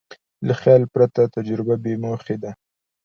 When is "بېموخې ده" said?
1.83-2.51